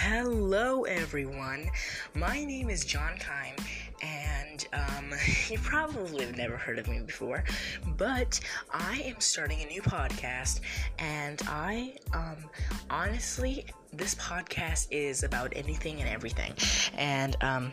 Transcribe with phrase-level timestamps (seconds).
[0.00, 1.70] Hello, everyone.
[2.14, 3.54] My name is John Keim,
[4.02, 5.12] and um,
[5.48, 7.44] you probably have never heard of me before,
[7.96, 8.38] but
[8.72, 10.60] I am starting a new podcast,
[10.98, 12.36] and I, um,
[12.90, 16.52] honestly, this podcast is about anything and everything,
[16.98, 17.72] and um,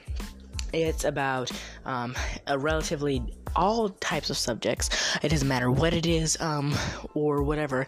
[0.74, 1.52] it's about
[1.86, 2.16] um,
[2.48, 3.24] a relatively
[3.56, 4.90] all types of subjects.
[5.22, 6.74] It doesn't matter what it is um,
[7.14, 7.86] or whatever.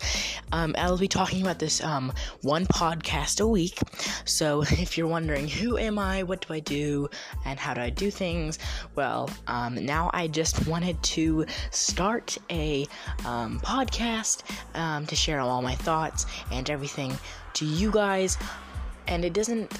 [0.51, 3.79] Um, I'll be talking about this um, one podcast a week.
[4.25, 7.09] So if you're wondering who am I, what do I do,
[7.45, 8.59] and how do I do things,
[8.95, 12.85] well, um, now I just wanted to start a
[13.25, 14.43] um, podcast
[15.07, 17.17] to share all my thoughts and everything
[17.53, 18.37] to you guys.
[19.07, 19.71] And it doesn't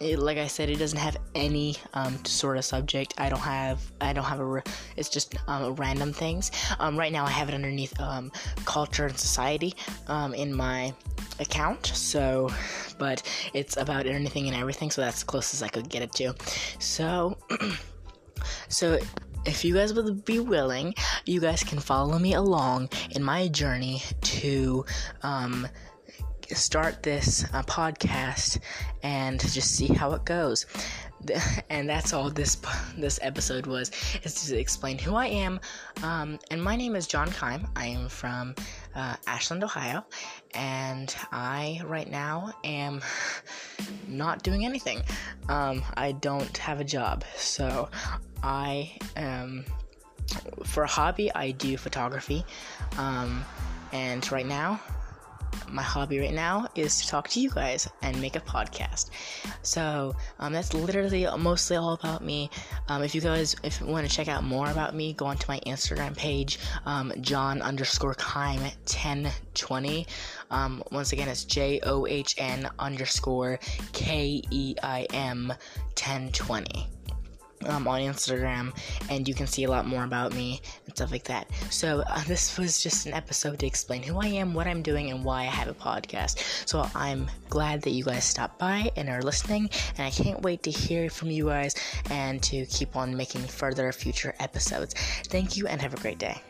[0.00, 3.14] it, like I said, it doesn't have any um, sort of subject.
[3.18, 4.62] I don't have, I don't have a.
[4.96, 6.50] It's just um, random things.
[6.78, 8.30] Um, right now, I have it underneath um,
[8.64, 9.74] culture and society
[10.08, 10.92] um, in my
[11.40, 11.86] account.
[11.86, 12.50] So,
[12.98, 13.22] but
[13.54, 14.90] it's about anything and everything.
[14.90, 16.34] So that's the closest I could get it to.
[16.78, 17.38] So,
[18.68, 18.98] so
[19.46, 20.94] if you guys would be willing,
[21.24, 24.84] you guys can follow me along in my journey to
[25.22, 25.66] um,
[26.54, 28.58] start this uh, podcast
[29.02, 30.66] and just see how it goes.
[31.70, 32.56] And that's all this
[32.96, 33.90] this episode was
[34.22, 35.58] is to explain who I am.
[36.04, 37.66] Um, and my name is John Keim.
[37.74, 38.54] I am from
[38.94, 40.04] uh, Ashland, Ohio,
[40.54, 43.00] and I right now am
[44.08, 45.02] not doing anything.
[45.48, 47.88] Um, I don't have a job, so
[48.42, 49.64] I am
[50.64, 51.32] for a hobby.
[51.34, 52.44] I do photography,
[52.98, 53.44] um,
[53.92, 54.80] and right now
[55.68, 59.10] my hobby right now is to talk to you guys and make a podcast.
[59.62, 62.50] So um, that's literally mostly all about me.
[62.88, 65.46] Um, if you guys if you want to check out more about me, go onto
[65.48, 70.06] my Instagram page, um, John underscore Keim 1020.
[70.50, 73.58] Um, once again, it's J O H N underscore
[73.92, 75.48] K E I M
[75.94, 76.88] 1020
[77.64, 78.76] um, on Instagram,
[79.10, 80.60] and you can see a lot more about me
[80.96, 81.48] stuff like that.
[81.70, 85.10] So, uh, this was just an episode to explain who I am, what I'm doing,
[85.10, 86.42] and why I have a podcast.
[86.66, 90.62] So, I'm glad that you guys stopped by and are listening, and I can't wait
[90.64, 91.74] to hear from you guys
[92.10, 94.94] and to keep on making further future episodes.
[95.28, 96.40] Thank you, and have a great day.